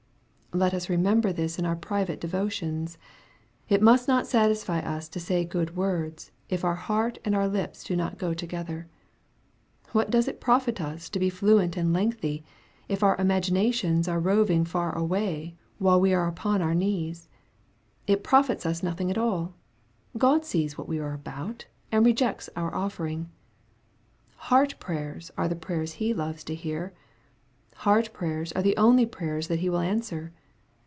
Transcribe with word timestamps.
Let 0.53 0.73
us 0.73 0.89
remember 0.89 1.31
this 1.31 1.57
in 1.57 1.65
our 1.65 1.77
private 1.77 2.19
devotions. 2.19 2.97
It 3.69 3.81
must 3.81 4.09
not 4.09 4.27
satisfy 4.27 4.79
us 4.81 5.07
to 5.07 5.17
say 5.21 5.45
good 5.45 5.77
words, 5.77 6.31
if 6.49 6.65
our 6.65 6.75
heart 6.75 7.19
and 7.23 7.33
our 7.33 7.47
lips 7.47 7.85
do 7.85 7.95
not 7.95 8.17
go 8.17 8.33
together. 8.33 8.89
What 9.93 10.09
does 10.11 10.27
it 10.27 10.41
profit 10.41 10.81
us 10.81 11.07
to 11.11 11.19
be 11.19 11.29
fluent 11.29 11.77
and 11.77 11.93
lengthy, 11.93 12.43
if 12.89 13.01
our 13.01 13.15
imaginations 13.15 14.09
are 14.09 14.19
roving 14.19 14.65
far 14.65 14.91
away, 14.93 15.55
while 15.77 16.01
we 16.01 16.13
are 16.13 16.27
upon 16.27 16.61
our 16.61 16.75
knees? 16.75 17.29
It 18.05 18.21
profits 18.21 18.65
us 18.65 18.83
nothing 18.83 19.09
at 19.09 19.17
all. 19.17 19.53
God 20.17 20.43
sees 20.43 20.77
what 20.77 20.89
we 20.89 20.99
are 20.99 21.13
about, 21.13 21.65
and 21.93 22.05
rejects 22.05 22.49
our 22.57 22.75
offering. 22.75 23.29
Heart 24.35 24.81
prayers 24.81 25.31
are 25.37 25.47
the 25.47 25.55
prayers 25.55 25.93
He 25.93 26.13
loves 26.13 26.43
to 26.43 26.55
hear. 26.55 26.93
Heart 27.75 28.11
prayers 28.11 28.51
are 28.51 28.61
the 28.61 28.75
only 28.75 29.05
prayers 29.05 29.47
that 29.47 29.59
He 29.59 29.69
will 29.69 29.79
answer. 29.79 30.33